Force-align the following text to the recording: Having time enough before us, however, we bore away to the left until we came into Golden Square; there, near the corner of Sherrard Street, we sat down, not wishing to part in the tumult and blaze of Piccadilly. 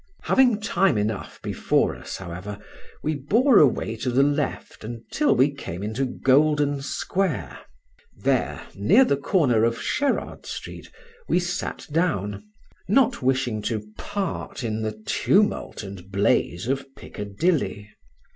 Having 0.23 0.61
time 0.61 0.97
enough 0.97 1.39
before 1.43 1.95
us, 1.95 2.17
however, 2.17 2.57
we 3.03 3.13
bore 3.13 3.59
away 3.59 3.95
to 3.97 4.09
the 4.09 4.23
left 4.23 4.83
until 4.83 5.35
we 5.35 5.53
came 5.53 5.83
into 5.83 6.05
Golden 6.05 6.81
Square; 6.81 7.59
there, 8.17 8.65
near 8.73 9.05
the 9.05 9.15
corner 9.15 9.63
of 9.63 9.79
Sherrard 9.79 10.47
Street, 10.47 10.91
we 11.29 11.39
sat 11.39 11.85
down, 11.91 12.43
not 12.87 13.21
wishing 13.21 13.61
to 13.61 13.85
part 13.95 14.63
in 14.63 14.81
the 14.81 14.99
tumult 15.05 15.83
and 15.83 16.11
blaze 16.11 16.65
of 16.67 16.83
Piccadilly. 16.95 17.87